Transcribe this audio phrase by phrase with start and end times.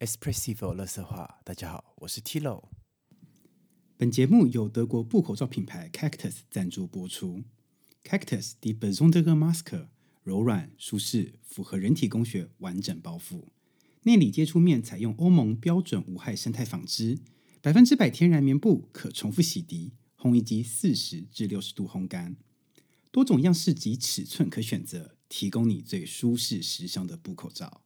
[0.00, 2.70] Espressivo 乐色话，大家好，我是 Tilo。
[3.98, 7.44] 本节目由德国布口罩品牌 Cactus 赞助播出。
[8.02, 9.88] Cactus Die besondere Maske，
[10.22, 13.48] 柔软、舒适，符合人体工学，完整包覆。
[14.04, 17.18] 内里接触面采用欧盟标准无害生态纺织，
[17.60, 22.36] 百分之百天然棉布，可重复洗涤，烘衣机四十至六十度烘干，
[23.10, 27.82] 多种样式及尺寸可选择，提供你最舒适时尚的布口罩。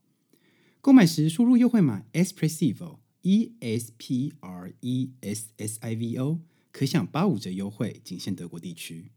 [0.85, 6.41] 购买时输入优惠码 Espressivo E S P R E S S I V O，
[6.73, 9.11] 可享八五折优惠，仅限德国地区。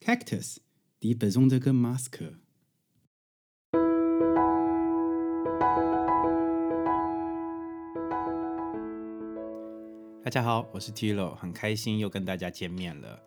[0.00, 0.58] Cactus
[1.00, 2.34] Die besondere Maske。
[10.22, 13.18] 大家好，我是 Tilo，很开心又跟大家见面了。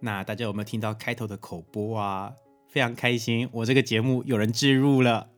[0.00, 2.34] 那大家有没有听到开头的口播啊？
[2.68, 5.30] 非常开心，我这个节目有人置入了，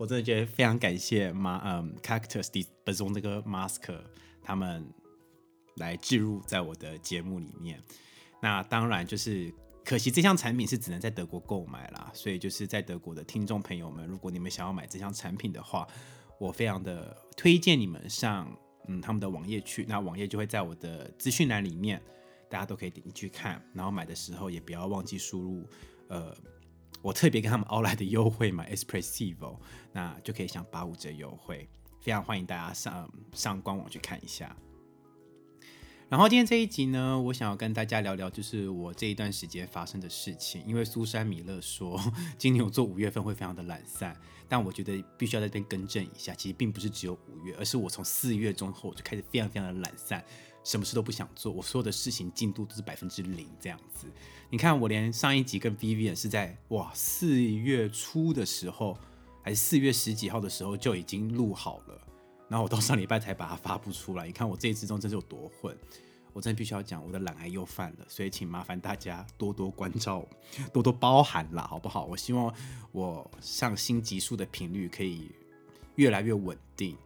[0.00, 4.00] 我真的觉得非常感谢马嗯 Cactus Die besondere Maske
[4.42, 4.90] 他们
[5.76, 7.78] 来置入在我的节目里面。
[8.40, 9.52] 那当然就是
[9.84, 15.86] 可惜这项产品是只能在德国购买啦，所以就是在德国的听众朋友们，如果你们想要买这项产品的话，
[16.38, 18.50] 我非常的推荐你们上
[18.88, 22.00] 嗯他们的网页去，那网页就会在我的资讯栏里面，
[22.48, 25.68] 大家都可以点进去看，然后买的时候也不要忘记输入
[26.08, 26.34] 呃
[27.02, 29.58] 我特别跟他们凹来的优惠嘛 Espressivo，
[29.92, 31.68] 那就可以享八五折优惠，
[32.00, 34.54] 非常欢迎大家上上官网去看一下。
[36.10, 40.60] 然后今天这一集呢，我想要跟大家聊聊，就是我这一段时间发生的事情。
[40.66, 41.98] 因为苏珊米勒说，
[42.36, 44.14] 金牛座五月份会非常的懒散，
[44.48, 50.24] 但我觉得必须要在这边更正一下，其实并不是只有五月，而是我从四月中后就开始非常非常的懒散，
[50.62, 54.06] 什么事都不想做，我所有的事情进度都是百分之零这样子。
[54.50, 58.98] 你看，我连上一集跟 Vivian 是在哇四月初的时候，
[59.42, 62.00] 还是四月十几号的时候就已经录好了。
[62.48, 65.76] 然后我到上礼拜才把它发布出来，你看我这一之中真是有多混，
[66.32, 70.26] 我真的必须要讲我的懒癌又犯了，所以请麻烦大家多多关照，
[70.72, 72.06] 多多包涵啦，好不好？
[72.06, 72.52] 我希望
[72.90, 75.30] 我上新集数的频率可以
[75.94, 76.96] 越来越稳定，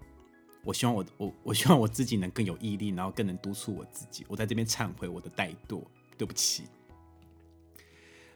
[0.65, 4.25] 我希望我我我希望我自己能更有毅力，然后更能督促我自己。
[4.29, 5.83] 我在这边忏悔我的怠惰，
[6.19, 6.65] 对不起。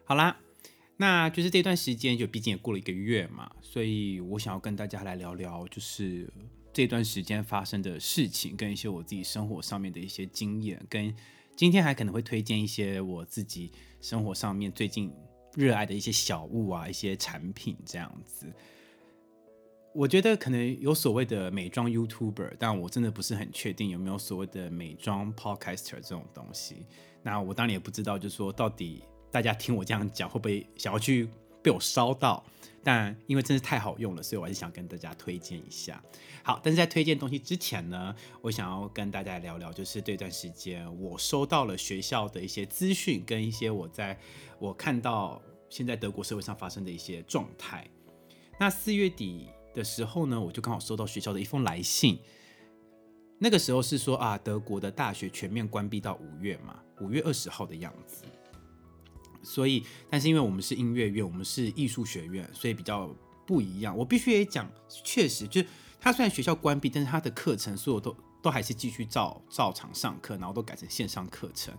[0.05, 0.37] 好啦，
[0.97, 6.31] 那就是这段时间，就毕竟也过了一个月嘛，所以我想要跟大家来聊聊，就是。
[6.71, 11.12] 这段时间发生的事情，跟一些我自己生活上面的一些经验，跟
[11.56, 15.10] 今天还可能会推荐一些我自己生活上面最近
[15.55, 18.47] 热爱的一些小物啊，一些产品这样子。
[19.98, 26.86] 我觉得可能有所谓的美妆 YouTuber，但我真的不是很确定有没有所谓的美妆 Podcaster 这种东西。
[27.20, 31.28] 那我当然也不知道，就是说到底大家听我这样讲，会不会想要去
[31.60, 32.44] 被我烧到？
[32.84, 36.00] 但因为真是太好用了，所以我还是想跟大家推荐一下。
[36.44, 44.16] 好，但是在推荐东西之前呢，我想要跟大家聊聊，就是这段时间我收到了学校的一些资讯，跟一些我在
[44.60, 47.84] 我看到现在德国社会上发生的一些状态。
[48.60, 52.18] 那四月底的时候呢，我就刚好收到学校的一封来信，
[53.38, 58.24] 那个时候是说啊，德国的大学全面关闭到五月嘛，五月二十号的样子。
[59.42, 63.08] 所以，但是因为我们是音乐院，我们是艺术学院，所以比较
[63.46, 63.96] 不一样。
[63.96, 64.68] 我必须也讲，
[65.04, 65.66] 确实，就是
[66.00, 71.72] 他虽然学校关闭，但是他的课程所有都都还是继续照照常上课，然后都改成线上课程。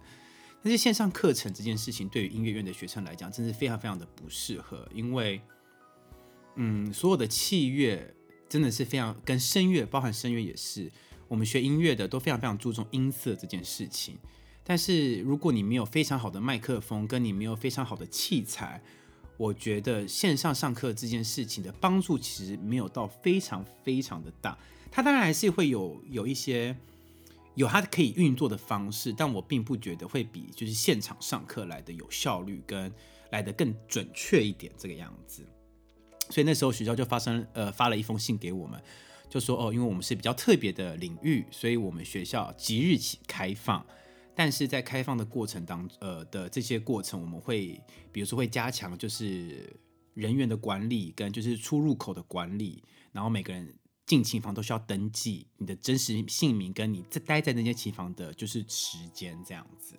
[0.64, 5.40] 但是线上课程这件事情，对于音乐院的学生来讲，真是非常非常的不适合，因为，
[6.62, 8.14] 嗯，所有的器乐
[8.50, 10.92] 真的是非常跟声乐，包含声乐也是，
[11.30, 14.18] 我们学音乐的都非常非常注重音色这件事情。
[14.66, 18.82] 但是如果你没有非常好的麦克风，跟你没有非常好的器材，
[19.38, 24.58] 我觉得线上上课这件事情的帮助其实没有到非常非常的大。
[24.92, 26.76] 它当然还是会有有一些
[27.56, 32.92] 有它可以运作的方式，但我并不觉得会比就是现场上课来的有效率，跟
[33.32, 35.46] 来的更准确一点这个样子。
[36.30, 38.82] 所以那时候学校就发生呃发了一封信给我们，
[39.30, 43.86] 就说哦，因为我们是比较特别的领域，所以我们学校即日起开放。
[44.36, 47.82] 但是在开放的过程当呃的这些过程，我们会
[48.12, 49.76] 比如说会加强就是
[50.14, 52.82] 人员的管理跟就是出入口的管理，
[53.12, 53.76] 然后每个人
[54.06, 59.96] 进琴房都需要登记你的真实姓名跟你在待在那间琴房的就是时间这样子，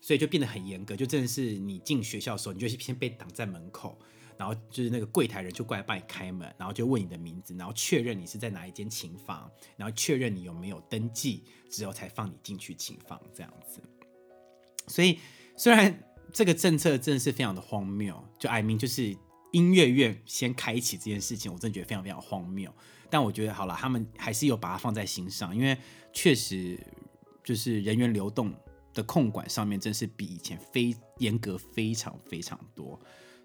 [0.00, 3.98] 所以就变得很严格，就真的是你进学校的时候，你就先被挡在门口。
[4.40, 13.82] 然后就是那个柜台人就过来帮你开门，然后就问你的名字，然后确认你是在哪一间琴房，然后确认你有没有登记之后才放你进去琴房这样子。
[14.86, 15.18] 所以
[15.58, 16.02] 虽然
[16.32, 19.14] 这个政策真的是非常的荒谬，就 I mean 就是
[19.52, 22.74] 音乐院先开启这件事情，我真的觉得非常非常荒谬。
[23.10, 25.76] 但我觉得好了，他们还是有把它放在心上，因为
[26.14, 26.80] 确实
[27.44, 28.54] 就是人员流动
[28.94, 32.98] 的控管上面，真是比以前非严格非常非常多，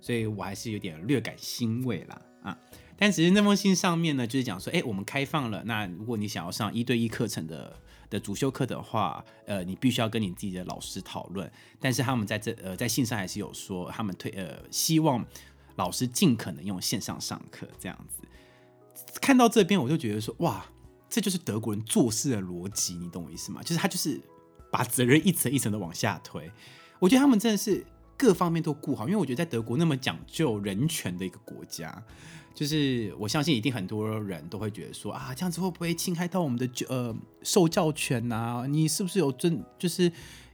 [0.05, 2.55] 所以我还是有点略感欣慰啦啊。
[2.95, 7.75] 但只是那封信上面呢，就是讲说，哎，我们开放了，那如果你想要上一对一课程的
[8.07, 11.51] 的主修课的话，呃，你必须要跟你自己的老师讨论。
[11.79, 15.25] 但是他们在这呃在信上还是有说，他们推呃希望
[15.75, 18.21] 老师尽可能用线上上课这样子。
[19.19, 20.65] 看到这边我就觉得说，哇，
[21.09, 23.63] 这就是德国人做事的逻辑，你懂我意思吗？
[23.63, 24.21] 就是他就是
[24.71, 26.49] 把责任一层一层的往下推。
[26.99, 27.85] 我觉得他们真的是
[28.17, 32.03] 各方面都顾好，因为我觉得在德国那么讲究人权的一个国家。
[32.53, 37.13] 就是我相信一定很多人都会觉得说啊，这样子会不会侵害到我们的呃
[37.43, 38.65] 受教权呐？
[38.69, 40.09] 你是不是有尊就是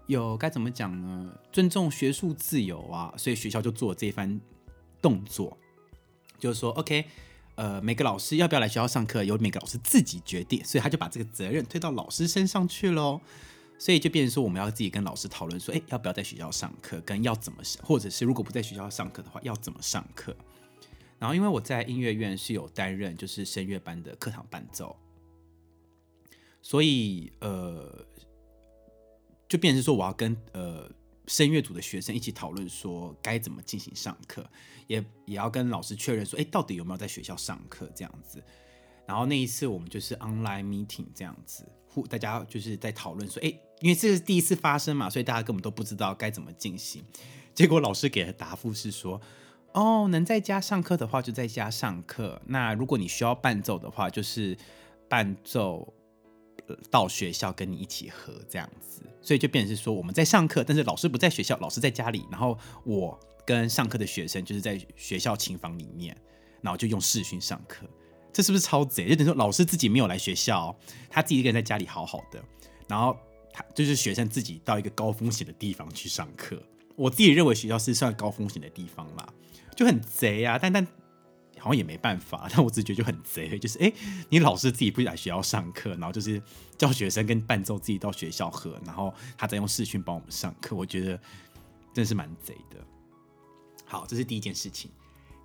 [0.08, 1.32] 有该怎么讲呢？
[1.52, 4.42] 尊重学术自由啊，所以学校就做这番
[5.00, 5.56] 动作，
[6.40, 7.06] 就是说 OK，
[7.54, 13.22] 呃，每个老师要不要来学校上课，由每个老师自己决定，所以他就把这个责任推到老师身上去喽。
[13.82, 20.38] 所以就变成说，我们要自己跟老师讨论说，哎，要不要在学校上课，跟要怎么上，或者是如果不在学校上课的话，要怎么上课。
[21.18, 24.96] 然后，因为我在音乐院是有担任就是声乐班的课堂伴奏，
[26.62, 28.06] 所以呃，
[29.50, 30.88] 就变成说我要跟呃
[31.26, 34.48] 声乐组的学生一起讨论说该怎么进行上课，
[34.86, 38.44] 也也要跟老师确认说，哎，到底有没有在学校上课这样子。
[39.08, 43.52] 然后那一次我们就是 online meeting 这样子，互大家就是在讨论说，哎，
[43.82, 47.04] 因为这是第一次发生嘛，所以大家根本都不知道该怎么进行。
[47.54, 49.20] 结果老师给的答复是说。
[49.74, 52.42] 哦，能在家上课的话就在家上课。
[52.46, 54.58] 那如果你需要伴奏的话，就是
[55.08, 55.94] 伴奏
[56.90, 59.02] 到学校跟你一起合这样子。
[59.22, 66.14] 所以就变成是说我们在上课，但是老师不在学校，老师在家里，然后我跟上课的学生就是在学校琴房里面，
[66.62, 67.88] 然后就用视讯上课。
[68.34, 69.08] 这是不是超贼？
[69.08, 70.76] 就等于说老师自己没有来学校，
[71.10, 72.44] 他自己一个人在家里好好的，
[72.90, 73.16] 然后
[73.54, 76.62] 他就是学生自己到一个高风险的地方去上课。
[76.96, 79.28] 我自己认为学校是算高风险的地方啦。
[79.76, 80.86] 就很贼啊，但但
[81.58, 82.48] 好像也没办法。
[82.52, 83.92] 但我直觉就很贼，就是哎，
[84.30, 86.42] 你老师自己不来学校上课，然后就是
[86.78, 90.76] 叫学生跟伴奏自己到学校喝，然后他再用视讯帮我们上课。
[90.76, 91.20] 我觉得
[91.94, 92.78] 真是蛮贼的。
[93.86, 94.92] 好，这是第一件事情。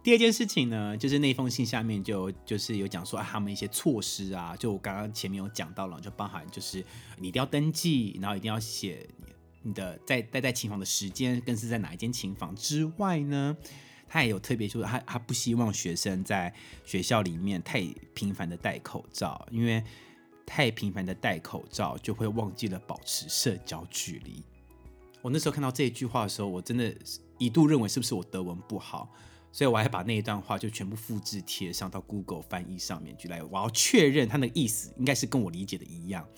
[0.06, 6.79] 第二件事情呢，就是那封信下面就就是有讲说他们一些措施啊，就我刚刚前面有讲到了，就包含就是
[7.19, 9.05] 你一定要登记，然后一定要写
[9.62, 13.56] 你的在待在琴房的时间，更是在哪一间琴房之外呢？
[14.06, 16.55] 他也有特别说，他他不希望学生在
[16.85, 19.82] 学校里面太频繁的戴口罩，因为
[20.47, 24.41] 太频繁的戴口罩就会忘记了保持社交距离。
[25.20, 26.94] 我那时候看到这一句话的时候，我真的
[27.38, 29.12] 一度认为是不是我德文不好，
[29.56, 36.29] 所以我还把那一段话就全部复制贴上到 Google 翻译上面去来，我要确认他那个意思应该是跟我理解的一样。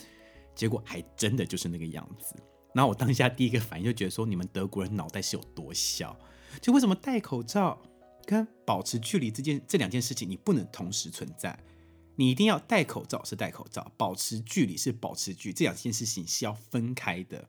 [0.54, 2.36] 结果还真的就是那个样子。
[2.72, 6.16] 然后我当下第一个反应就觉得说，你们德国人脑袋是有多小？
[6.60, 7.76] 就为什么戴口罩
[8.24, 11.58] 跟保持距离这件这两件事情，你不能同时存在？
[12.14, 17.48] 你一定要戴口罩是戴口罩，保持距离是保持距，这两件事情是要分开的。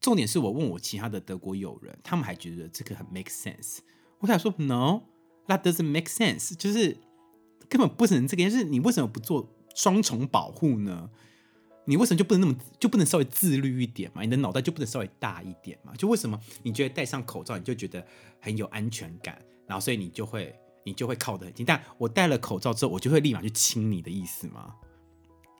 [0.00, 3.78] 重点是我问我其他的德国友人，他们还觉得这个很 make sense。
[4.24, 6.96] 我想说，no，that doesn't make sense，就是
[7.68, 11.10] 根本不能这个，就是你为什么不做双重保护呢？
[11.84, 14.22] 你为什么就不能那么就不能稍微自律一点嘛？
[14.22, 15.92] 你的脑袋就不能稍微大一点嘛？
[15.94, 18.02] 就为什么你觉得戴上口罩你就觉得
[18.40, 21.66] 很有安全感，然后所以你就会你就会靠得很近？
[21.66, 24.74] 但我戴了口罩之后，我就会立马去亲你的意思吗？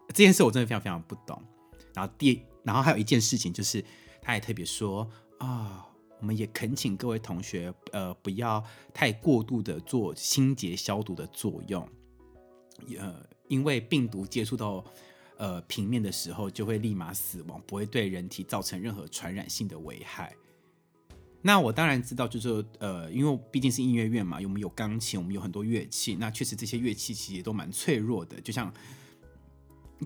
[0.09, 1.43] 这件事我真的非常非常不懂。
[1.93, 3.85] 然后第然后还有一件事情就是，
[4.23, 5.07] 他也特别说
[5.41, 5.87] 啊，
[6.25, 8.65] 我们也恳请各位同学呃不要
[8.95, 11.87] 太过度的做清洁消毒的作用，
[12.99, 13.15] 呃，
[13.49, 14.83] 因为病毒接触到。
[15.37, 20.33] 呃，平面的时候就会立马死亡，不会对人体造成任何传染性的危害。
[21.43, 26.15] 那我当然知道，就是呃，因为毕竟是音乐院嘛，我们有钢琴，我们有很多乐器。
[26.21, 28.73] 那确实这些乐器其实也都蛮脆弱的，就像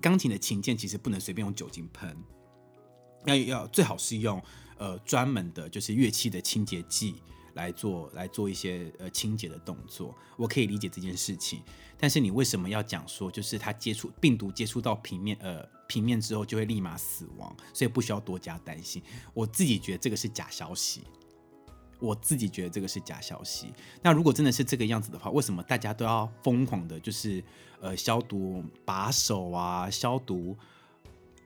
[0.01, 2.17] 钢琴的琴键，其实不能随便用酒精喷，
[3.25, 4.41] 要要最好是用
[4.79, 7.21] 呃专门的，就是乐器的清洁剂。
[7.55, 11.61] 来做来做一些呃清洁的动作，我可以理解这件事情。
[11.97, 19.01] 但是你为什么要讲说，就是它接触病毒接触到平面呃平面之后就会立马死亡，所以不需要多加担心。
[19.33, 21.01] 我自己觉得这个是假消息，
[21.99, 23.73] 我自己觉得这个是假消息。
[24.01, 27.43] 那如果真的是这个样子的话，为什么大家都要疯狂的，就是
[27.81, 30.55] 呃消毒把手啊，消毒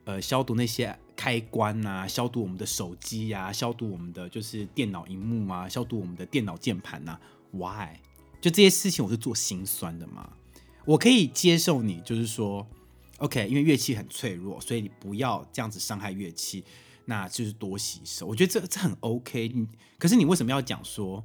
[0.06, 0.98] 呃消毒那些？
[1.16, 7.18] 开关呐，消毒我们的手机呀，消毒我们的就是电脑荧幕啊，消毒我们的电脑键盘呐。
[7.52, 8.00] Why？
[8.42, 10.34] 就这些事情我是做心酸的嘛。
[10.86, 12.68] 我可以接受你，就是说
[13.20, 16.66] ，OK，因为乐器很脆弱，所以你不要这样子伤害乐器，
[17.06, 18.26] 那就是多洗手。
[18.26, 19.48] 我觉得这这很 OK。
[19.50, 19.68] 你
[20.00, 21.24] 可是你为什么要讲说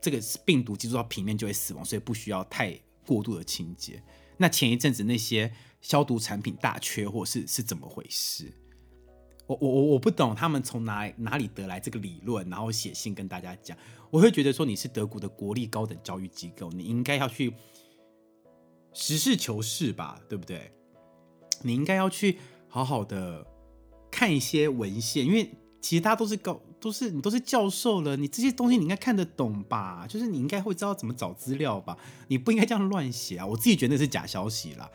[0.00, 4.02] 这个病毒接触到平面就会死亡，所以不需要太过度的清洁？
[4.38, 5.52] 那前一阵子那些
[5.86, 8.52] 消毒产品大缺货是是怎么回事？
[9.46, 13.78] 我我我我不懂他们从哪哪里得来这个理论，然后写信跟大家讲。
[14.10, 17.54] 我会觉得说你是德国的国立高等教育机构，你应该要去
[18.92, 20.72] 实事求是吧，对不对？
[21.62, 23.46] 你应该要去好好的
[24.10, 30.04] 看一些文献，因为其他都是高都是你都是教授了，你这些东西你应该看得懂吧？
[30.08, 31.96] 就是你应该会知道怎么找资料吧？
[32.26, 33.46] 你不应该这样乱写啊！
[33.46, 34.90] 我自己觉得那是假消息啦。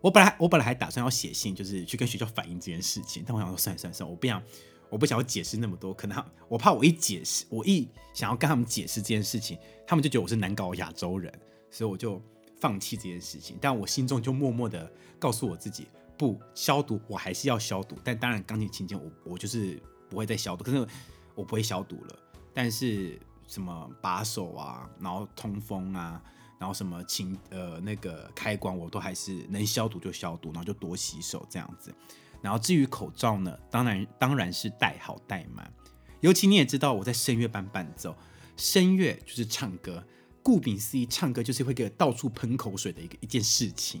[0.00, 4.42] 我本来我本来还打算要写信，就是去跟学校反映这件事情，但我想说算了算了算了，我不想
[4.90, 11.32] 我不想要解释那么多，可能我怕我一解释，我一想要跟他们解释这件事情，他们就觉得我是难搞亚洲人，
[11.70, 12.22] 所以我就
[12.60, 13.58] 放弃这件事情。
[13.60, 20.86] 但我心中就默默的告诉我自己，不消毒我还是要消毒，但当然钢琴琴键我我就是不会再消毒，可是
[21.34, 22.18] 我不会消毒了。
[22.54, 26.22] 但是什么把手啊，然后通风啊。
[26.58, 31.94] 然后什么清呃那个开关我都还是能消毒就消毒，然后就多洗手这样子。
[32.42, 35.72] 然后至于口罩呢，当然当然是戴好戴满。
[36.20, 38.16] 尤其你也知道我在声乐班伴奏，
[38.56, 40.04] 声乐就是唱歌，
[40.42, 44.00] 顾名思义，唱歌就是会给到处喷口水的一个一件事情。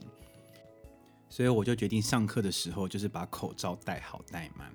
[1.28, 4.72] 所以我就决定上课的时候就是把口罩戴好戴满。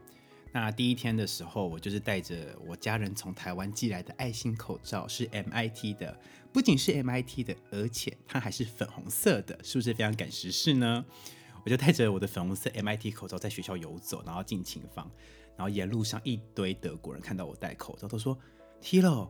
[0.54, 6.16] 那第一天的时候，我就是戴着我家人从台湾寄来的爱心口罩，是 MIT 的。
[6.54, 11.04] 不仅是 MIT 的，而且它还是粉红色的，是不是非常赶时事呢？
[11.66, 15.10] 我就戴着我的粉红色 MIT 口罩在学校游走，然后进琴房，
[15.58, 18.38] 然后沿路上一堆德国人看到我戴口罩，都说
[18.80, 19.30] ：“Tilo，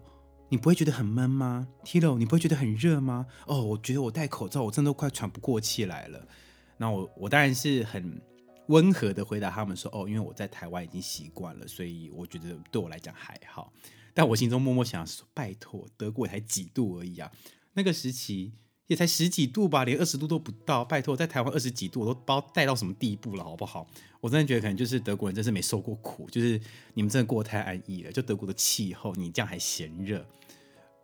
[0.49, 6.27] 你不会觉得很闷吗？Tilo，你不会觉得很热吗？”哦，我觉得我戴口罩，我真的快喘不过气来了。
[6.75, 8.19] 那我我当然是很
[8.67, 13.71] 温和的回答他们说：“哦，因为我在台湾已经习惯了，所以我觉得对我来讲还好。”
[14.13, 17.31] 但我心中默默想说：“拜托，德国才几度而已啊，
[17.73, 18.53] 那个时期
[18.87, 20.85] 也才十几度吧，连二十度都不到。
[20.85, 23.87] 拜托，在台湾二十几度，我都不知道带到什么地步了，好不好？
[24.21, 26.61] 我真的觉得可能就是德国人真是没受过苦，就是
[26.93, 28.11] 你们真的过得太安逸了。
[28.11, 30.25] 就德国的气候，你这样还嫌热，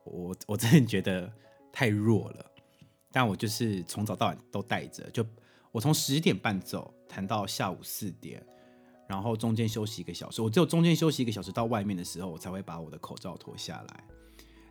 [0.04, 1.34] 我我真的觉得
[1.72, 2.46] 太弱了。
[3.12, 5.26] 但我就是从早到晚都带着，就
[5.72, 8.46] 我从十点半走，谈到下午四点。”
[9.08, 14.04] 然后中间休息一个小时，我只有中间休息一个小时到外面的时候，我才会把我的口罩脱下来。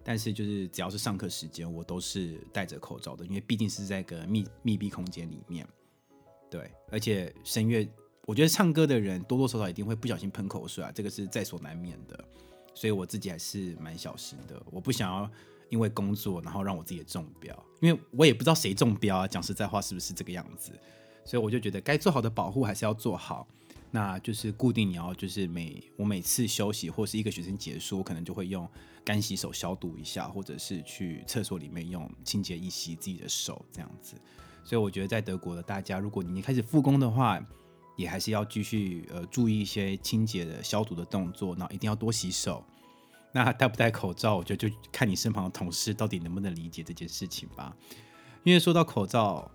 [0.04, 5.66] 但是就是只要是上课时间，我都是戴着口罩的，因为毕竟是在个密密闭空间里面。
[6.48, 7.86] 对，而且声乐，
[8.26, 12.24] 我觉得唱歌的人多多少少一定会不小心喷口水啊，这个是在所难免的。
[12.74, 15.28] 所以我自己还是蛮小心的，我不想要
[15.68, 19.26] 因为工作然后让我自己中标，因为我也不知道谁中标啊。
[19.26, 20.72] 讲实在话，是不是这个样子？
[21.24, 23.46] 所以我就觉得该做好的保护还是要做好。
[23.90, 28.68] 那就是固定，你要就是每我每次休息或是一个学生结束，我可能就会用
[29.02, 34.14] 干洗手消毒一下，或者是去厕所里面用清洁液洗自己的手这样子。
[34.62, 37.42] 所以我觉得在德国的大家，如果你开始复工的话，
[37.96, 42.62] 也还是要继续呃注意一些清洁的消毒的动作，那一定要多洗手。
[43.32, 47.76] 那戴不戴口罩，我觉得就看你身旁的同事到底能不能理解这件事情吧。
[48.44, 49.50] 因为说到口罩。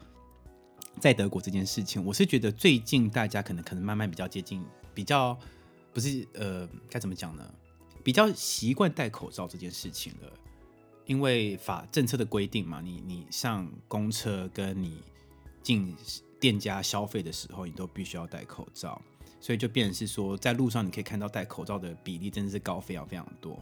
[1.00, 4.63] 在德国这件事情，我是觉得最近大家可能可能慢慢比较接近，
[4.94, 5.36] 比较
[5.92, 7.44] 不是呃该怎么讲呢？
[8.03, 10.32] 比较习惯戴口罩这件事情了，
[11.08, 15.01] 因为法政策的规定嘛，你你上公车跟你
[15.63, 15.96] 进
[16.39, 19.01] 店家消费的时候，你都必须要戴口罩，
[19.43, 23.62] 所以就变成是说，在路上你可以看到戴口罩的比例真的是高非常非常多。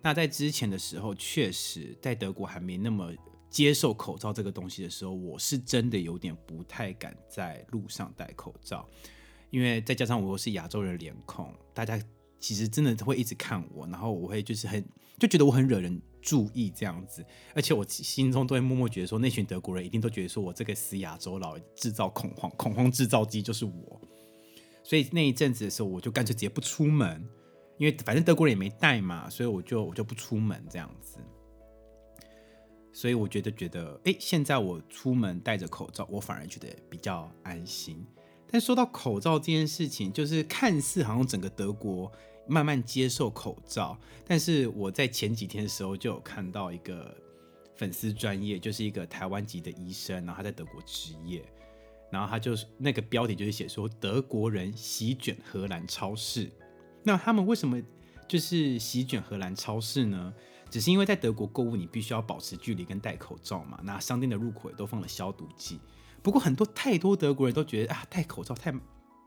[0.00, 3.12] 那在之前的时候，确实在德国还没那么。
[3.48, 8.86] 接受口罩这个东西的时候，我是真的有点不太敢在路上戴口罩，
[9.50, 11.98] 因为再加上我又是亚洲人脸孔，大家
[12.38, 14.84] 其实真的会一直看我，然后我会就是很
[15.18, 24.00] 就觉得我很惹人注意这样子，而且我心中都会默默觉得说，那群德国人一定都觉得说我这个死亚洲佬制造恐慌，恐慌制造机就是我，
[24.88, 27.28] 所以那一阵子的时候，我就干脆直接不出门，
[27.76, 31.18] 因为反正德国人也没戴嘛，所以我就我就不出门这样子。
[32.92, 38.06] 所以我觉得觉得，哎，现在我出门戴着口罩，我反而觉得比较安心。
[38.48, 42.10] 但说到口罩这件事情，就是看似好像整个德国
[42.46, 47.12] 慢慢接受口罩，但是我在前几天的时候就有看到一个
[47.74, 51.44] 粉丝专业，就是一个台湾籍的医生，然后他在德国执业，
[52.10, 56.50] 然后他就是那个标题就是写说德国人席卷荷兰超市。
[57.02, 57.80] 那他们为什么
[58.26, 60.32] 就是席卷荷兰超市呢？
[60.68, 63.78] 只是因为在德国购物，你必须要保持距离跟戴口罩嘛。
[63.84, 65.78] 那商店的入口也都放了消毒剂。
[66.22, 68.74] 不过很多太多德国人都觉得啊，戴口罩太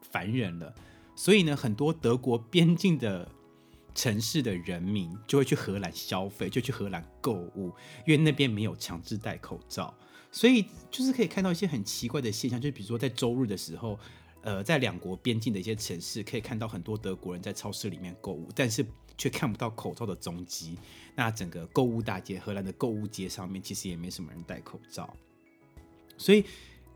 [0.02, 0.76] 烦人了，
[1.16, 3.26] 所以呢，很多德国边境的
[3.96, 7.74] 城市的人民就会去荷兰消费，就去荷兰购物，
[8.06, 9.94] 因为那边没有强制戴口罩。
[10.32, 14.00] 所以就是可以看到一些很奇怪的现象，就比如说在周日的时候，
[14.42, 18.86] 呃，在两国边境的一些城市，可以看到很多德国人在超市里面购物，但是
[19.18, 20.78] 却看不到口罩的踪迹。
[21.16, 25.12] 那整个购物大街，荷兰的购物街上面，其实也没什么人戴口罩。
[26.16, 26.46] 所以，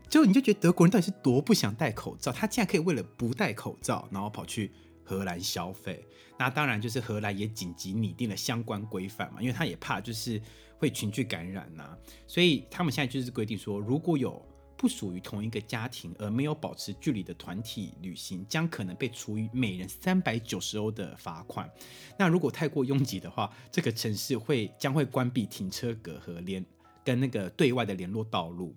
[0.08, 2.30] 就你就觉得德国人到底是多不想戴口罩？
[2.30, 4.70] 他竟然可以为了不戴口罩，然后跑去
[5.02, 6.04] 荷兰消费。
[6.38, 10.40] 那当然就是荷兰也紧急拟定了相关规范嘛，因为他也怕就是。
[10.78, 14.44] 会群聚感染呐，所以他们现在就是规定说，如果有
[14.76, 21.70] 不属于同一个家庭而没有保持距离的团体旅行，将可能被处以每人三百九十欧的罚款。
[22.18, 26.62] 那如果太过拥挤的话，这个城市会将会关闭停车格和连
[27.02, 28.76] 跟那个对外的联络道路，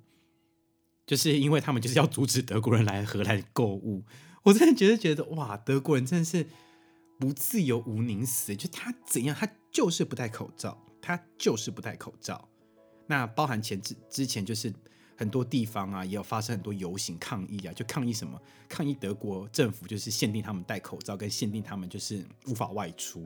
[1.05, 4.05] 就是因为他们就是要阻止德国人来荷兰购物。
[4.43, 6.47] 我真的觉得觉得哇，德国人真的是
[7.19, 10.85] 不自由无宁死，就他怎样，他就是不戴口罩。
[11.07, 12.45] 他就是不戴口罩，
[13.05, 14.73] 那包含前之之前就是
[15.15, 18.37] 很多地方啊，也有发生很多游行抗议啊，就抗议什么？
[18.67, 23.25] 抗议德国政府就是限定他们戴口罩，跟限定他们就是无法外出。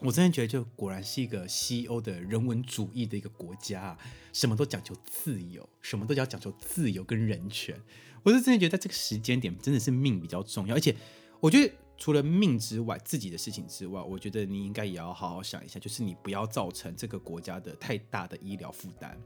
[0.00, 3.94] 我真的觉得，就果然是一个西欧的人文主义的一个国家，
[4.32, 7.78] 什么都讲究自由，什么都要讲究自由跟人权。
[8.22, 10.96] 我是真的觉得，在这个时间点，真的是命比较重要，而且
[11.40, 11.74] 我觉得。
[12.00, 19.20] 除了命之外，自己的事情之外，我觉得你应该也要好好想一下，就是你不要造成这个国家的太大的医疗负担。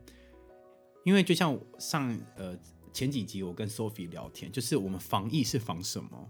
[1.05, 2.59] 因为就像上呃
[2.93, 6.29] 前几集我跟 Sophie 聊天，就是我们防疫是防什么？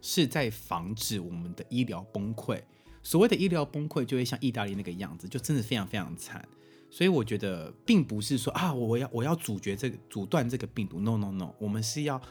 [0.00, 2.62] 是在防止我们的医疗崩溃。
[3.02, 6.46] 所谓的医疗崩溃，就会像意大利那个样子，就真的非常非常惨。
[6.88, 12.22] 所以我觉得并不是说啊，我要我要阻绝这个阻断这个病毒，no no no，我们是要。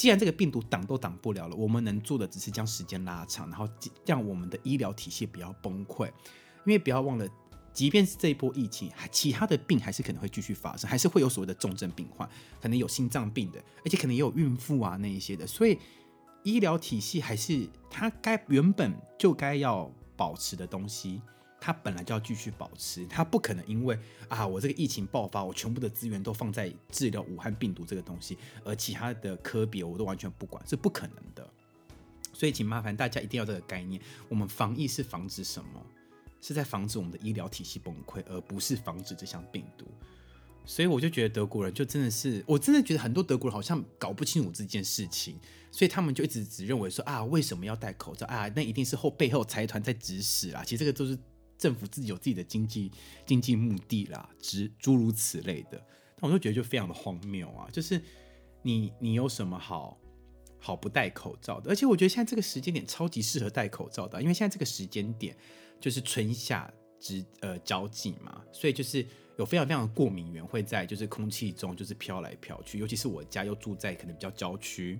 [0.00, 3.68] 既然这个病毒挡都挡不了了，我们能做的只是将时间拉长，然后
[4.06, 6.06] 让我们的医疗体系不要崩溃。
[6.64, 7.28] 因为不要忘了，
[7.74, 12.26] 即便是这一波疫情，还其他的病还是可能会继续发生，还是会有所谓的重症病患，
[12.62, 15.46] 可能有心脏病的，而且可能也有孕妇啊那一些的。
[15.46, 15.78] 所以
[16.44, 21.20] 医疗体系还是它该原本就该要保持的东西。
[21.60, 31.46] 它本来就要继续保持，它不可能因为啊，我这个疫情爆发，我全部的资源都放在治疗武汉病毒这个东西，而其他的科别我都完全不管，是不可能的。
[32.32, 35.84] 所以，请麻烦大家一定要这个概念：我们防疫是防止什么？
[36.40, 39.84] 是在防止我们的医疗体系崩溃，而不是防止这项病毒。
[40.64, 45.36] 所以，我就觉得德国人就真的是，我真的觉得很多德国人好像搞不清楚这件事情，
[45.70, 48.48] 所以他们就一直只认为说啊，为什么要戴口罩啊？
[48.56, 50.64] 那一定是后背后财团在指使啊。
[50.64, 51.18] 其实这个都是。
[51.60, 52.90] 政府自己有自己的经济
[53.26, 55.78] 经济目的啦，之诸如此类的，
[56.18, 57.68] 但我就觉得就非常的荒谬啊！
[57.70, 58.00] 就是
[58.62, 60.00] 你你有什么好
[60.58, 61.70] 好不戴口罩的？
[61.70, 65.36] 而且我觉得现在这个时间点超级适合戴口罩的，因为现在这个时间点
[65.78, 74.98] 就是春夏之呃交际嘛，所以就是有非常非常的过敏源会在就是空气中就是飘来飘去，尤其是我家又住在可能比较郊区，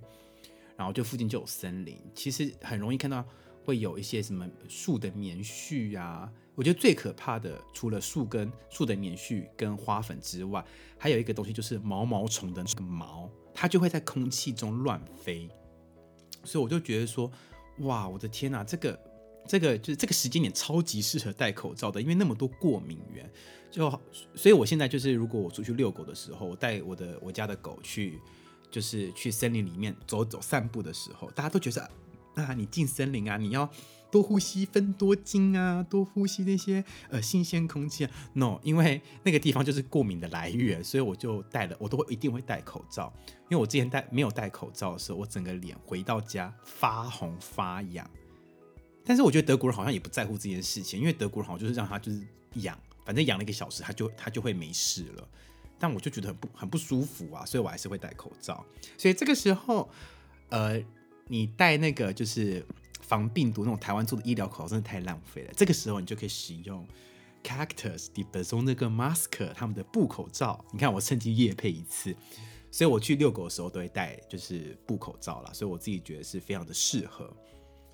[0.77, 3.27] 然后就附近就有森林，其实很容易看到
[3.64, 6.31] 会有一些什么树的棉絮啊。
[6.61, 10.62] 我觉得最可怕的，除了树根、树的棉絮跟花粉之外，
[10.99, 15.49] 还有一个东西就是毛毛虫的那个毛，它就会在空气中乱飞。
[16.44, 17.33] 所以我就觉得说，
[17.79, 19.01] 哇，我的天哪，这个
[19.49, 23.33] 这个就是这个时间点超级适合戴口罩的，因为那么多过敏源。
[23.70, 23.88] 就
[24.35, 28.20] 所以，我现在就是如果我出去遛狗的时候，我带我的我家的狗去，
[28.70, 31.90] 就是去森林里面走走散步的时候，大家都觉得
[32.35, 33.66] 啊，你进森林啊，你要。
[34.11, 38.11] 多呼吸分多精啊，多呼吸那些呃新鲜空气啊。
[38.33, 43.12] No，因为那个地方就是过敏的来源，所以我就戴了，我都会一定会戴口罩。
[43.49, 48.09] 因为我之前戴没有戴口罩的时候，我整个脸回到家发红发痒。
[49.05, 52.20] 但是我觉得德国人好像也不在乎这件事情，因为德国人好像就是让他就是
[52.55, 55.29] 痒，反正痒了一个小时，他就他就会没事了。
[55.79, 58.64] 但我就觉得很不很不舒服啊，所以我还是会戴口罩。
[58.99, 59.88] 所以这个时候，
[60.51, 60.81] 呃，
[61.29, 62.66] 你戴那个就是。
[63.11, 65.53] 防病毒那种台湾做的医疗口罩真的太浪费了。
[65.57, 66.87] 这个时候你就可以使用
[67.42, 70.64] Cactus d e b e z o n 那个 mask 他们的布口罩。
[70.70, 72.14] 你看我趁机夜配一次，
[72.70, 75.53] 所以我去遛狗的时候都会戴就是布口罩啦。
[75.53, 77.29] 所以我自己觉得是非常的适合。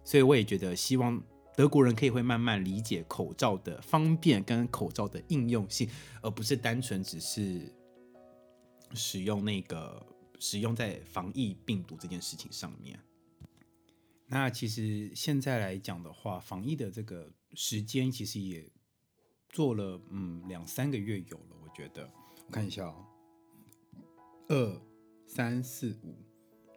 [0.05, 1.19] 所以我也觉得希望
[1.57, 5.89] 德国人可以会慢慢理解口罩的方便跟口罩的应用性，
[6.21, 7.75] 而不是单纯只是
[8.93, 10.05] 使用那个
[10.39, 13.01] 使用在防疫病毒这件事情上面。
[14.29, 18.69] 那其实现在来讲的话，防疫的这个时间其实也
[19.49, 22.11] 做了嗯两三个月有了，我觉得
[22.47, 23.07] 我看一下哦，
[24.49, 24.83] 二
[25.27, 26.17] 三四五，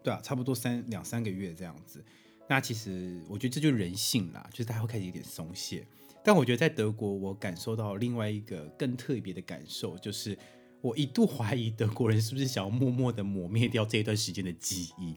[0.04, 2.06] 对啊，差不多三两三个月这样子。
[2.48, 5.86] 那其实我觉得这就是人性啦，就是大家会开始有点松懈。
[6.24, 10.38] 但我觉得在德国，我感受到另外一个更特别的感受，就是
[10.82, 15.16] 我一度怀疑德国人是不是想要默默的抹灭掉这一段时间的记忆，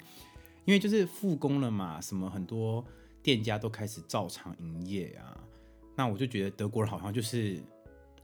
[0.64, 2.84] 因为就是复工了嘛，什么很多
[3.22, 5.36] 店家都开始照常营业啊。
[5.96, 7.62] 那我就觉得德国人好像就是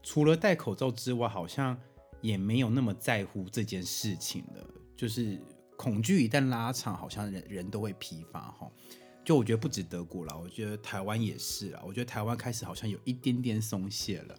[0.01, 1.79] 除了戴口罩之外，好像
[2.21, 4.67] 也没有那么在乎这件事情了。
[4.95, 5.39] 就是
[5.77, 8.69] 恐惧一旦拉长，好像人人都会疲乏哈。
[9.23, 11.83] 就我觉得不止德国了，我觉得台湾也是啊。
[11.85, 14.35] 我觉得台湾开始好像有一点点松懈了。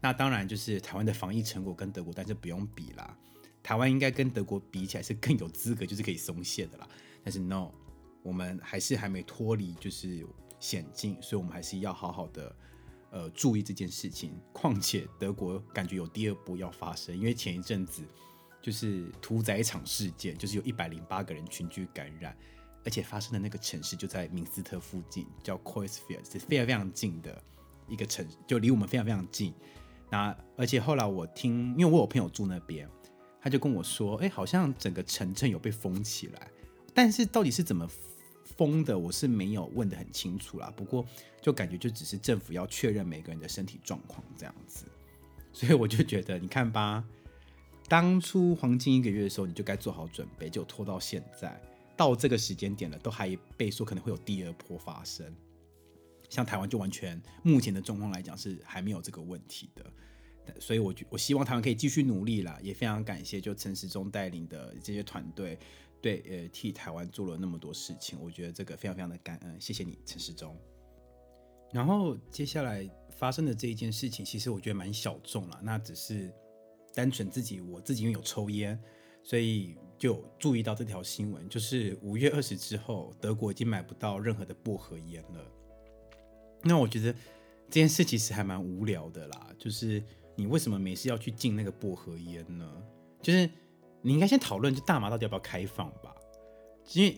[0.00, 3.16] 那当然就是台湾的防疫成果跟德国，但是不用比啦。
[3.62, 6.88] 台湾应该跟德国比起来是更有资格，就是可以松懈的啦。
[7.22, 7.70] 但是 no，
[8.22, 10.26] 我们还是还没脱离就是
[10.58, 12.56] 险境，所以我们还是要好好的
[13.10, 14.40] 呃注意这件事情。
[14.52, 18.02] 况且德国感觉有第二波要发生，因为前一阵子
[18.60, 22.36] 就是屠宰场事件，就是有一百零八个人群聚感染。
[22.84, 27.40] 而且发生的那个城市就在明斯特附近，叫 c o i s f i e l d 是非常非常近的
[27.86, 29.54] 一个城，就离我们非常非常近。
[30.10, 32.90] 那而且后来我听，因为我有朋友住那边，
[33.40, 36.50] 他就跟我说，哎，好像整个城镇有被封起来，
[36.94, 37.88] 但是到底是怎么
[38.56, 40.72] 封的，我是没有问的很清楚啦。
[40.76, 41.04] 不过
[41.40, 44.84] 就感觉就只是政府要确认每个人的身体状况这样子，
[45.52, 47.04] 所以我就觉得，你看吧，
[47.88, 51.60] 当初黄金一个月的时候，你就该做好准备，就拖到现在。
[51.94, 55.30] 到这个时间点了，都还被说可能会有第二波发生。
[56.30, 59.84] 像台湾就完全目前的状况来讲是还没有这个问题的，
[60.58, 65.58] 所以我我希望台湾可以继续努力啦，也非常感谢就陈时中带领的这些团队，
[66.02, 70.54] 对呃替台湾做了那么多事情，我觉得这个非常非常的感恩，谢谢你陈世忠。
[71.72, 72.86] 然后接下来
[73.16, 76.30] 发生的这一件事情，其实我觉得蛮小众了，那只是
[76.92, 78.78] 单纯自己我自己因为有抽烟，
[79.22, 79.76] 所以。
[79.98, 85.46] 就注意到这条新闻，就是五月二十之后，德国已经买不到任何的薄荷烟了。
[86.64, 90.02] 那我觉得这件事其实还蛮无聊的啦，就是
[90.34, 92.82] 你为什么没事要去禁那个薄荷烟呢？
[93.22, 93.48] 就是
[94.02, 96.14] 你应该先讨论，就大麻到底要不要开放吧？
[96.92, 97.16] 因为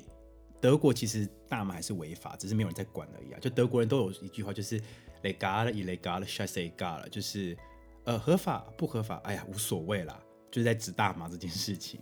[0.60, 3.38] 德国其实大麻还是违法，只是没有人在管而已啊。
[3.40, 4.80] 就德国人都有一句话，就是
[5.22, 7.56] legal illegal just legal，就是
[8.04, 10.20] 呃合法不合法，哎呀无所谓啦，
[10.50, 11.98] 就是在指大麻这件事情。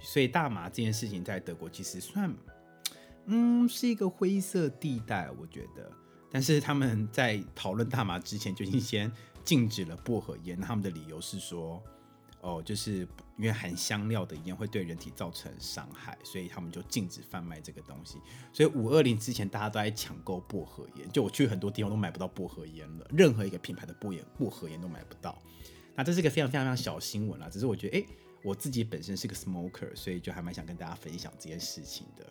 [0.00, 2.34] 所以大麻这件事情在德国其实算，
[3.24, 5.90] 嗯，是一个灰色地带，我觉得。
[6.30, 9.10] 但是他们在讨论大麻之前就已经先
[9.44, 11.82] 禁止了薄荷烟，他们的理由是说，
[12.44, 12.98] 哦，就是
[13.36, 18.18] 因为含香料的烟会对人体造成伤害，所以他们就禁止贩卖这个东西。
[18.52, 25.36] 所以五二零之前大家都在抢购薄荷烟，就我去很多地方都买不到薄荷烟了，任何一个品牌的薄烟薄荷烟都买不到。
[25.96, 28.04] 那这是一个非常非常非常小新闻啦，只是我觉得，哎。
[28.44, 32.30] 我自己本身是个 smoker，所以就还蛮想跟大家分享这件事情的。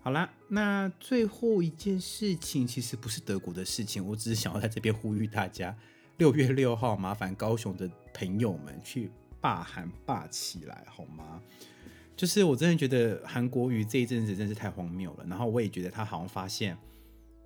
[0.00, 5.76] 好啦，那最后一件事情其实不是德国的事情，我只是想要在这边呼吁大家，
[6.18, 11.40] 六月六号麻烦高雄的朋友们去霸韩霸起来好吗？
[12.16, 16.76] 就是我真的觉得韩国瑜这一阵子真是太荒谬了，然后我也觉得他好像发现，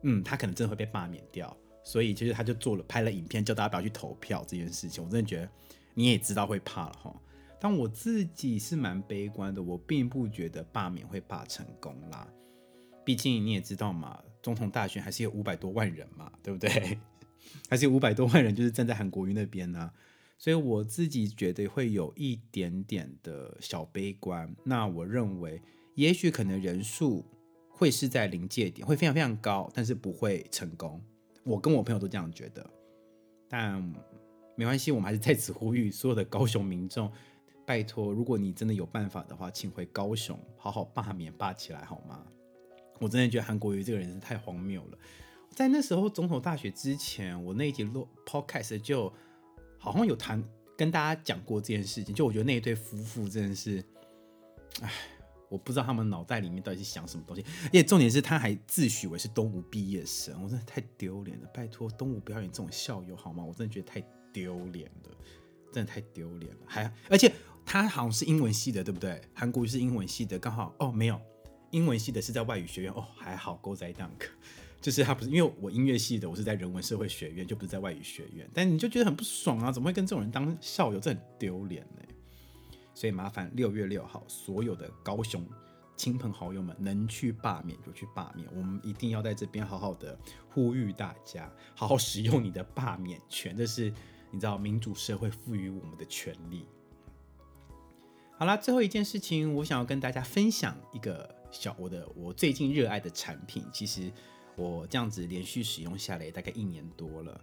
[0.03, 1.55] 嗯，他可能真的会被罢免掉，
[1.85, 5.05] 所以其实他就做了拍了影片，叫大家不要去投票这件事情。
[5.05, 5.49] 我真的觉得
[5.93, 7.15] 你也知道会怕了哈。
[7.61, 12.27] 但我自己是蛮悲观的，我并不觉得罢免会罢成功啦。
[13.05, 16.99] 毕竟你也知道嘛，总统大选还是有五百多万人嘛，对不对？
[17.69, 19.91] 还是五百多万人就是站在韩国瑜那边呢。
[20.39, 24.53] 所以我自己觉得会有一点点的小悲观。
[24.65, 25.63] 那我认为，
[25.95, 27.25] 也许可能人数
[27.69, 31.01] 会是在临界点，会非常非常高，但是不会成功。
[31.45, 32.69] 我跟我朋友都这样觉得。
[33.49, 33.81] 但
[34.57, 37.13] 没关系，我们还是在此呼吁所有的高雄民众。
[37.65, 42.27] 拜托，如果你真的有办法的话，请回高雄好好罢免罢起来好吗？
[42.99, 44.99] 我真的觉得韩国瑜这个人是太荒谬了。
[45.55, 49.13] 在那时候总统大选之前，我那一集录 podcast 就
[49.79, 50.43] 好像有谈
[50.77, 52.15] 跟大家讲过这件事情。
[52.15, 53.85] 就我觉得那一对夫妇真的是，
[54.81, 54.91] 哎，
[55.49, 57.45] 我不知道他们脑袋里面到底是想什么东西。
[57.65, 61.47] 而且重点是他还自诩为是东吴毕业生，我真的太丢脸了。
[61.55, 63.45] 拜托，东吴不要演这种校友好吗？
[63.45, 64.01] 我真的觉得太
[64.33, 65.11] 丢脸了，
[65.73, 66.61] 真的太丢脸了。
[66.67, 67.33] 还而且。
[67.65, 69.23] 他好像是英文系的，对不对？
[69.33, 71.19] 韩国是英文系的，刚好哦，没有，
[71.71, 74.09] 英文系的是在外语学院哦，还好，Go 在 Dunk，
[74.83, 82.03] 就是他不是因为我音乐系的，我是在人文社会学院，就不是在外语学院，但你就觉得很不爽啊，怎么会跟这种人当校友，这很丢脸呢？
[82.93, 85.43] 所以麻烦六月六号所有的高雄
[85.97, 90.19] 亲朋好友们能去罢免就去罢免，我们一定要在这边好好的
[90.51, 93.93] 呼吁大家，好好使用你的罢免权，这是
[94.33, 96.67] 你知道民主社会赋予我们的权利。
[98.37, 103.65] 好啦，最后一件事情，我想要跟大家分享一个小我的我最近热爱的产品。
[103.73, 104.11] 其实
[104.57, 107.41] 我这样子连续使用下来大概一年多了，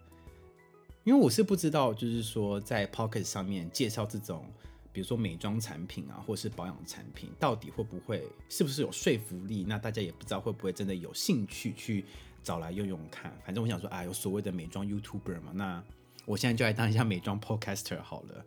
[1.03, 4.45] 因为我是不知道，就是说在 Pocket 上面介绍这种，
[4.91, 9.65] 比如说美妆产品啊，或是保养产品，到底会不会是不是有说服力？
[9.67, 12.05] 那大家也不知道会不会真的有兴趣去
[12.43, 13.35] 找来用用看。
[13.43, 15.83] 反正我想说啊，有所谓的美妆 YouTuber 嘛，那
[16.25, 18.45] 我现在就来当一下美妆 Podcaster 好了。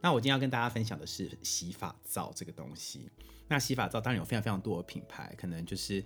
[0.00, 3.08] 那我今天要跟大家分享的是洗发皂这个东西。
[3.48, 6.02] 那洗发皂当然有非常非常多的品牌，可能就是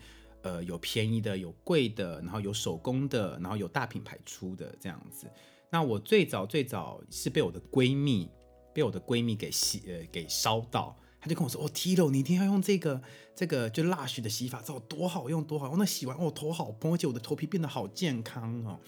[0.47, 5.29] 呃有便宜的，有贵的，然后有手工的，然后有大品牌出的这样子。
[5.71, 8.31] 那我最早最早是被我的闺蜜
[8.73, 13.03] 被我的闺蜜给洗呃给烧到，她就跟我说：“哦，Tilo，你一定要用这个
[13.35, 15.79] 这个就 Lush 的洗发皂，多好用多好用！
[15.79, 18.79] 那洗完哦头好蓬，而且我的头皮变得好健康哦。”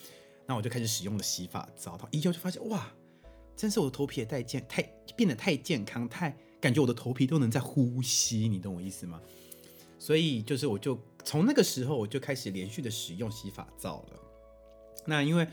[0.46, 2.88] 那我就开始使用了洗发皂，它一用就发现哇。
[3.56, 4.80] 真是我的头皮也太健太
[5.16, 9.20] 变得太健康，太感觉我的头皮都能在呼吸，你懂我意思吗？
[9.98, 14.20] 所以就是我就从那个时候我就开始连续的使用洗发皂了。
[15.06, 15.46] 那因为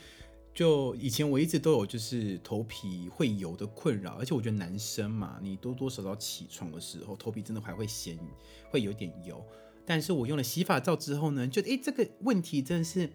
[0.54, 8.18] 就以前我一直都有就是头皮会油的困扰，而且我觉得男生嘛，你多多少少起床的时候头皮真的还会嫌，
[8.70, 9.46] 会有点油。
[9.86, 13.10] 但是我用了洗发皂之后呢，就诶这个问题真的是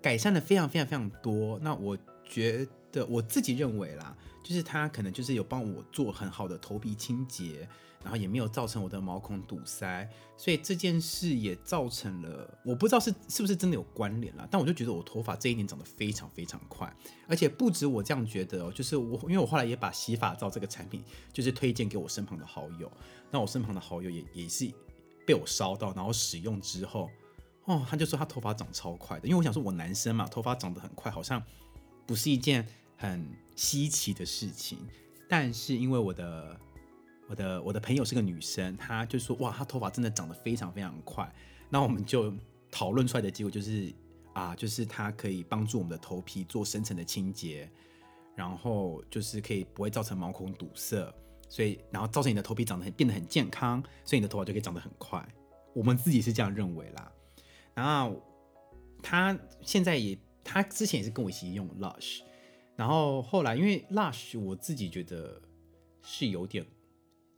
[0.00, 1.58] 改善了非常非常非常多。
[1.60, 7.68] 那我觉得我自己认为啦，就是它可能就是有帮我做很好的头皮清洁，
[8.02, 16.92] 然后也没有造成我的毛孔堵塞，所以这件事也造成了我不知道是是不是真的有关联了，但我就觉得我头发这一年长得非常非常快，
[17.26, 22.90] 而且不止我这样觉得哦，就是我因为我后来也把洗发皂这个产品就是推荐给我身旁的好友，
[23.30, 24.70] 那我身旁的好友也也是
[25.26, 27.10] 被我烧到，然后使用之后，
[27.64, 31.42] 哦，他就说他头发长超快的，因为我想说我男生嘛，头发长得很快，好像。
[32.06, 34.78] 不是一件很稀奇的事情，
[35.28, 36.58] 但是因为我的
[37.28, 41.32] 我的我的朋友是个女生，她就说哇，她头发真的长得非常非常快。
[41.68, 42.34] 那我们就
[42.70, 43.92] 讨论出来的结果就是
[44.32, 47.70] 啊，就是它可以帮助我们的头皮做深层的清洁，
[48.34, 51.12] 然后就是可以不会造成毛孔堵塞，
[51.48, 55.22] 所以然后造成你的头皮长得很变得很健康，所以你的头发就可以长得很快。
[55.74, 57.12] 我们自己是这样认为啦。
[57.74, 58.20] 然后
[59.02, 60.18] 他现在也。
[60.50, 62.20] 他之前也是跟我一起用 Lush，
[62.74, 65.38] 然后后来因为 Lush 我自己觉得
[66.02, 66.64] 是有点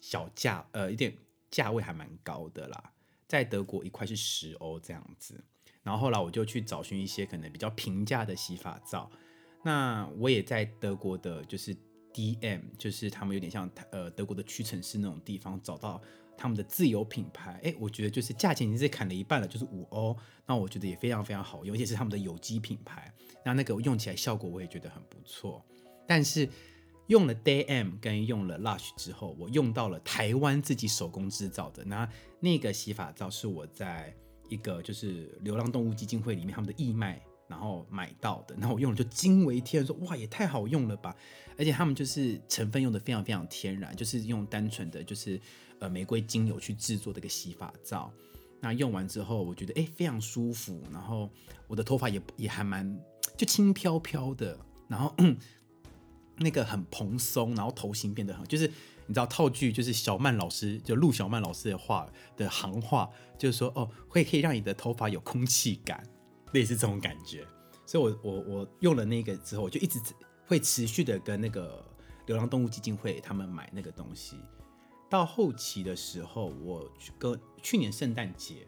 [0.01, 1.17] 小价，呃，有点
[1.51, 2.93] 价位还蛮高的啦，
[3.29, 5.43] 在德国一块是十欧这样子。
[5.83, 9.11] 然后后来我就去找寻一些可能比较平价的洗发皂。
[9.63, 11.77] 那我也在德国的，就是
[12.13, 16.01] DM，就是他们有点像呃德国的屈臣氏那种地方找到。
[16.43, 20.17] 他们的自有品牌，哎，我觉得就是价钱已经是砍了一半了，就是五欧。
[20.47, 23.13] 那我觉得也非常非常好用，而且是他们的有机品牌。
[23.45, 25.63] 那那个用起来效果我也觉得很不错。
[26.09, 26.49] 但是
[27.11, 34.15] 用了 Day M 跟用了 Lush 之后，我用到了台湾自己手工制造的那那个洗发皂，是我在
[34.49, 37.21] 一个就是流浪动物基金会里面他们的义卖。
[37.49, 41.13] 然后买到的，然后我用了就惊为天人，说哇也太好用了吧！
[41.59, 45.41] 而且他们就是成分用的非常非常天然，就是用单纯的就是
[45.81, 48.09] 呃玫瑰精油去制作这个洗发皂。
[48.61, 51.29] 那用完之后，我觉得哎非常舒服，然后
[51.67, 52.97] 我的头发也也还蛮
[53.37, 55.13] 就轻飘飘的，然后
[56.41, 58.67] 那个很蓬松，然后头型变得很就是
[59.07, 66.03] 你知道套句就是小曼老师就陆小曼老师的话的行话，就是说哦会可以让你的头发有空气感。
[66.53, 67.47] 类似这种感觉，
[67.87, 70.01] 所以我我我用了那个之后，我就一直
[70.45, 71.81] 会持续的跟那个
[72.27, 74.37] 流浪动物基金会他们买那个东西。
[75.09, 78.67] 到后期的时候，我跟去年圣诞节，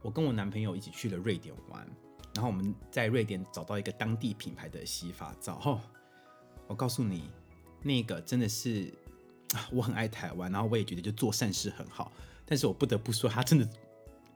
[0.00, 1.86] 我跟我男朋友一起去了瑞典玩，
[2.34, 5.60] 然后我们在瑞典找到一个当地品牌的洗发皂。
[5.64, 5.80] 哦，
[6.72, 7.30] 我告诉你，
[7.82, 8.92] 那个真的是，
[9.70, 12.10] 我很爱台湾，然后我也觉得就做善事很好。
[12.44, 13.68] 但是我不得不说，它真的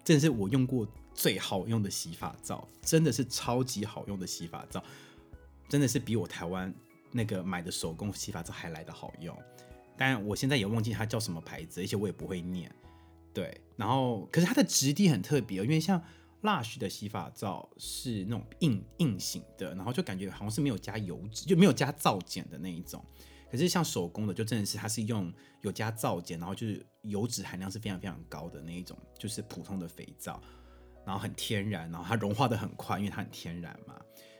[0.04, 0.86] 真的是我用过。
[1.18, 4.84] 最好用的洗发皂，真的是超级好用的洗发皂，
[5.66, 6.70] 真的是比我台湾
[7.10, 9.34] 那个买的手工洗发皂还来得好用。
[9.96, 12.70] 但我现在也忘记它叫什么牌子，而且我也不会念。
[13.32, 15.98] 对，然后可是它的质地很特别，因为像
[16.46, 23.04] Lush 的洗发皂是那种硬硬型的，然后就感觉好像是没有加油脂，就没有加皂碱的那一种。
[23.50, 25.32] 可是像手工的，就真的是它是用
[25.62, 30.40] 有加皂碱，然后就是油脂含量是非常非常高的那一种，就是普通的肥皂。
[31.04, 33.94] 然后很天然，然后它融化的很快，因为它很天然嘛。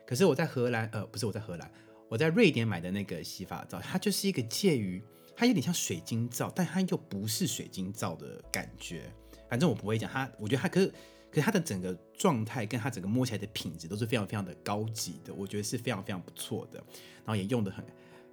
[0.05, 1.71] 可是我在荷兰，呃，不是我在荷兰，
[2.09, 5.01] 我在瑞典买的那个洗发皂，它就是一个介于，
[5.37, 9.13] 它有点像水晶皂，但它又不是水晶皂的感觉。
[9.49, 10.93] 反正我不会讲它，我觉得它可是
[11.37, 17.85] 可是它的整个状态跟它整个摸起来的品质都是非常非常的高级的，我觉得是非常非常不错的，然后也用的很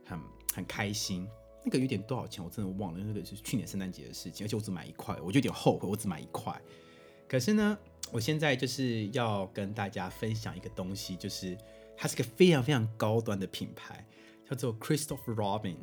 [0.06, 0.20] 很
[0.54, 1.28] 很开心。
[1.66, 6.58] 那个有点多少钱，我真的忘了，那个是去年圣诞节的事情，而且我只买一块，我就有点后悔，我只买一块。
[7.28, 7.78] 可是呢，
[8.10, 11.58] 我现在就是要跟大家分享一个东西，就是
[11.98, 14.08] 它是个非常非常高端的品牌，
[14.50, 15.76] 叫做 Christopher Robin。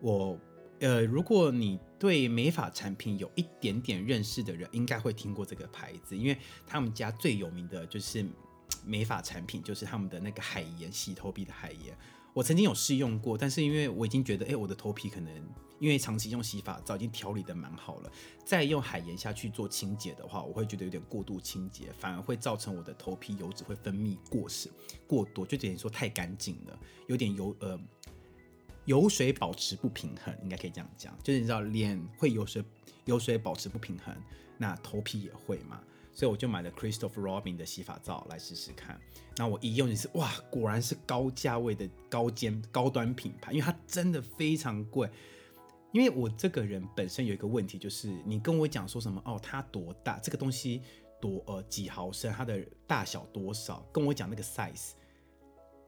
[0.00, 0.38] 我
[0.78, 6.36] 呃，如果你对美发产品有一点点认识的人，应该会听过这个牌子，因为
[6.66, 8.26] 他们家最有名的就是
[8.84, 11.96] 美发产品，就是他们的那个海盐洗头皮的海盐。
[12.34, 15.32] 我曾经有试用过，但是因为我已经觉得，哎，我的头皮可能
[15.78, 18.10] 因为长期用洗发皂已经调理的蛮好了，
[18.44, 24.72] 再用海盐下去做清洁的话，我会觉得有点过度清洁，反而会造成我的头皮油脂会分泌过剩
[25.06, 27.78] 过多，就等于说太干净了，有点油呃
[28.84, 32.64] 油水保持不平衡，应该可以这样讲，就是你知道脸会油水
[33.04, 34.14] 油水保持不平衡，
[34.58, 35.80] 那头皮也会嘛。
[36.14, 39.00] 所以我就买了 Christopher Robin 的洗发皂来试试看。
[39.36, 45.08] 那我一用就是哇，果然是高价位的高尖高端品牌，因为它真的非常贵。
[45.90, 50.82] 因为我这个人本身有一个问题，就是你跟我讲说什么哦，它多大，这个东西
[51.18, 54.90] 多呃几毫升，它的大小多少，跟我讲那个 size，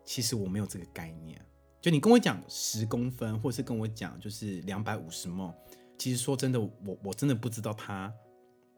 [0.07, 1.39] 其实我没有这个概念。
[1.85, 5.55] 就你跟我讲十公分，或是跟我讲就是两百五十毛
[5.99, 8.11] 其实说真的，我我真的不知道它。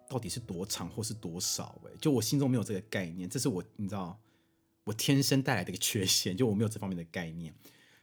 [0.09, 1.81] 到底是多长或是多少？
[1.85, 4.19] 哎，就我心中没有这个概念，这是我你知道
[4.83, 7.55] 我天生带来的一个缺陷，就我没有这方面的概念。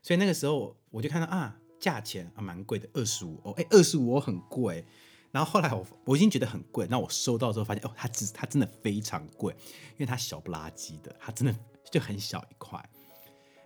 [0.01, 4.85] 所以那个时候我就看到啊，价钱啊蛮贵的，二十五哦，哎，二十五很贵。
[5.31, 9.53] 然后后来我我已经觉得很贵，那我收到之后发现哦，它只它真的非常贵，
[9.91, 11.53] 因为它小不拉几的，它真的
[11.91, 12.89] 就很小一块。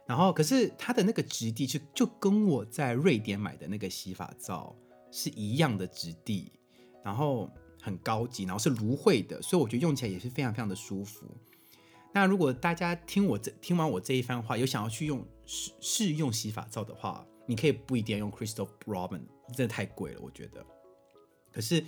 [0.07, 4.75] 然后可是它的那个质地就就跟我在瑞典买的那个洗发皂
[5.11, 6.51] 是一样的质地，
[7.03, 7.49] 然后。
[7.79, 11.25] 很高级，然后是芦荟的，所以我觉得用起来也是非常非常的舒服。
[12.13, 19.21] 那如果大家听我这听完我这一番话，有想要去用试试用洗发皂的话，你可以不一定要用 Crystal Robin，
[19.55, 20.65] 真的太贵了，我觉得。
[21.53, 21.81] 可是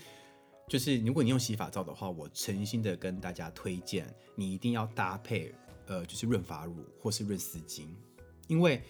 [0.70, 5.54] 就是如果你用洗发皂的话，我诚心的跟大家推荐，你一定要搭配
[5.88, 7.90] 呃，就是润发乳或是润丝巾，
[8.50, 8.84] 因为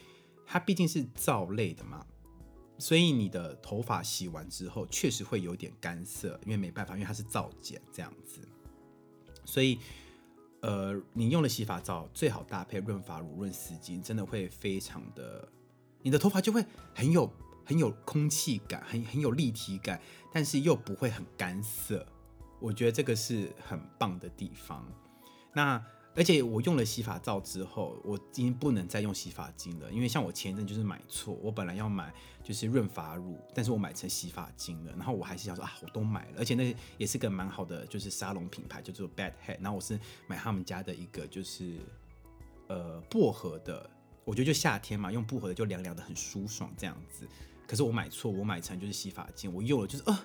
[0.47, 2.03] 它毕竟是皂类的嘛。
[2.79, 8.39] 所以你的头发洗完之后，确实会有点干涩，因为没办法，因为它是皂碱这样子。
[9.43, 9.77] 所以，
[10.61, 15.45] 呃，你用了洗发皂，最好搭配润发乳、润丝巾，真的会非常的，
[16.01, 17.29] 你的头发就会很有
[17.65, 22.07] 很有空气感，很很有立体感，但是又不会很干涩。
[22.61, 24.87] 我觉得这个是很棒的地方。
[25.53, 25.85] 那。
[26.19, 41.77] 而且我用了洗发皂之后，我已经不能再用洗发精了，因为像我前一阵就是买错，我本来要买就是润发乳，但是我买成洗发精了，然后我还是想说啊，我都买了，而且那也是个蛮好的就是沙龙品牌，叫做 Bad Head，然后我是买他们家的一个就是
[42.67, 43.89] 呃薄荷的，
[44.25, 47.25] 我觉得就夏天嘛，用薄荷的就凉凉的很舒爽这样子。
[47.65, 50.19] 可是我买错，我买成就是洗发精，我用了就是呃，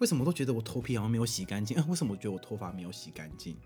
[0.00, 1.76] 为什么都觉得我头皮好像没有洗干净？
[1.76, 3.56] 呃，为什么我觉得我头发没有洗干净？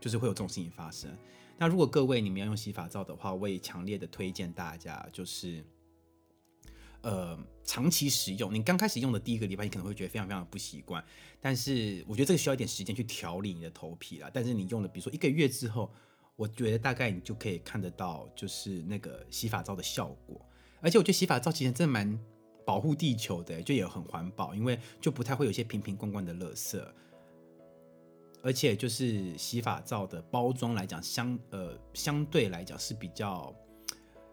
[0.00, 1.16] 就是会有这种事情发生。
[1.58, 5.64] 那如果各位你们要用洗发皂的话，我也强烈的推荐大家，就是
[7.00, 8.52] 呃长期使用。
[8.52, 11.02] 你刚开始用的第一个礼拜，你可能会觉得非常非常不习惯，
[11.40, 14.30] 但是我觉得这个需要一点时间去调理你的头皮啦。
[14.32, 15.90] 但是你用了，比如说一个月之后，
[16.36, 20.38] 我觉得大概你就可以看得到，就是那个洗发皂的效果。
[20.82, 22.20] 而且我觉得洗发皂其实真的蛮
[22.66, 26.86] 保护地球的，就也很环保，因为就不太会有一些瓶瓶罐罐的垃圾。
[28.46, 33.52] 而且就是洗发皂的包装来讲，相呃相对来讲是比较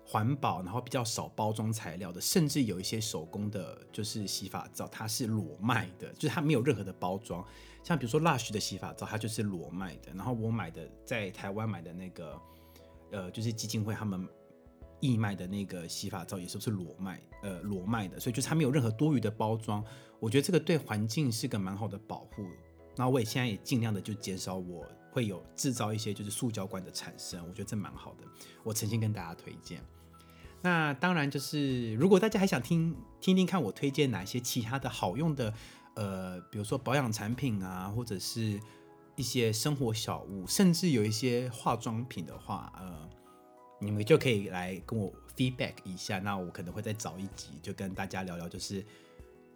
[0.06, 7.44] 环保，然后比较少包装材料的，甚至有一些手工的，就是洗发皂它是裸卖的，就是它没有任何的包装。
[7.84, 10.14] 像比如说 Lush 的洗发皂，它就是裸卖的。
[10.14, 12.40] 然后我买的在台湾买的那个，
[13.12, 14.30] 呃，就是基金会他们
[15.00, 18.20] 义卖的那个洗发皂，也是不是裸卖，呃，裸卖的。
[18.20, 19.84] 所以就是它没有任何多余的包装，
[20.20, 22.46] 我觉得这个对环境是个蛮好的保护。
[22.96, 28.24] 那我也现在也尽量的就减少我会有制造一些就是塑胶管的产生，我觉得这蛮好的。
[28.64, 29.84] 我曾经跟大家推荐。
[30.62, 35.54] 那当然就是如果大家还想听听听看我推荐哪些其他的好用的，
[35.96, 38.60] 呃，比如说保养产品啊，或者是
[39.16, 43.10] 一些生活小物，甚至有一些化妆品的话，呃，
[43.82, 46.20] 你们就可以来跟我 feedback 一下。
[46.20, 48.86] 那我可能会再找一集就跟大家聊聊，就是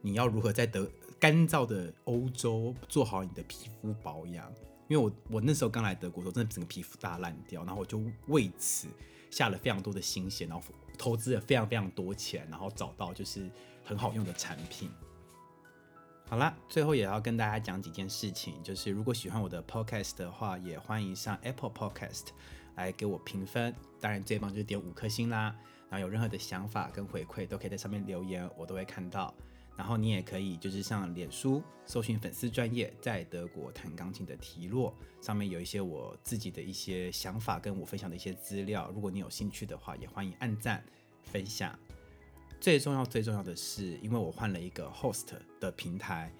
[0.02, 0.90] 你要如何在得。
[1.20, 4.52] 干燥的欧洲做好你的皮肤保养，
[4.88, 8.88] 因为我我那时候刚来德国时候，真的整个皮肤大烂掉，然后我就为此
[9.30, 10.64] 下了非常多的心血，然后
[10.98, 13.50] 投资了非常非常多钱，然后找到就是
[13.84, 14.90] 很好用的产品。
[16.30, 22.26] 好啦，最后也要跟大家讲几件事情，就是如果喜欢我的 podcast 的话，也欢迎上 Apple Podcast
[22.76, 23.74] 来给我评分。
[24.02, 25.56] 当然最棒就是点五颗星啦。
[25.90, 29.34] 然后有任何的想法跟回馈，都可以在上面留言，我都会看到。
[29.78, 38.92] 然后你也可以就是上脸书搜寻粉丝专业在德国弹钢琴的提洛，上面有一些我自己的一些想法跟我分享的一些资料。
[38.94, 40.84] 如果你有兴趣的话，也欢迎按赞
[41.24, 41.78] 分享。
[42.60, 45.28] 最重要最重要的是，因为我换了一个 host
[45.60, 46.34] 的平台，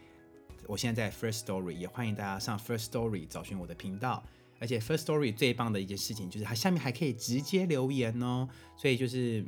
[0.66, 4.24] 我现在在 First Story，也欢迎大家上 First Story 找寻我的频道。
[4.60, 9.46] 而且 First Story 最棒的一件事情就是它下面还可以直接留言哦，所以就是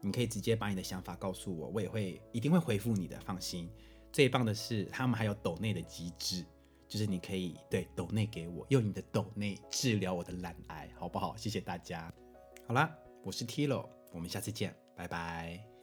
[0.00, 3.70] 你可以直接把你的想法告诉我，我也会一定会回复你的，放心。
[4.12, 6.44] 最棒的是他们还有抖内的机制，
[6.88, 11.36] 就是你可以对抖内给我，用你的抖内治疗我的懒癌，好不好？
[11.36, 12.12] 谢谢大家。
[12.66, 12.94] 好啦，
[13.24, 15.77] 我是 Tilo，我们下次见，拜拜。